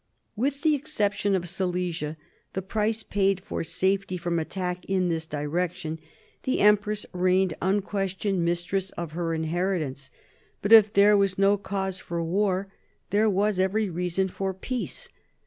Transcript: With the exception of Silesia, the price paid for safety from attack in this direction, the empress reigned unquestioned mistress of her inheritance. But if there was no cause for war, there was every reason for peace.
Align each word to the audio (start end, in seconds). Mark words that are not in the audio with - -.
With 0.35 0.63
the 0.63 0.73
exception 0.73 1.35
of 1.35 1.47
Silesia, 1.47 2.17
the 2.53 2.63
price 2.63 3.03
paid 3.03 3.39
for 3.39 3.63
safety 3.63 4.17
from 4.17 4.39
attack 4.39 4.83
in 4.85 5.09
this 5.09 5.27
direction, 5.27 5.99
the 6.41 6.59
empress 6.59 7.05
reigned 7.13 7.53
unquestioned 7.61 8.43
mistress 8.43 8.89
of 8.97 9.11
her 9.11 9.35
inheritance. 9.35 10.09
But 10.63 10.71
if 10.73 10.91
there 10.91 11.15
was 11.15 11.37
no 11.37 11.55
cause 11.55 11.99
for 11.99 12.23
war, 12.23 12.73
there 13.11 13.29
was 13.29 13.59
every 13.59 13.91
reason 13.91 14.27
for 14.27 14.55
peace. 14.55 15.07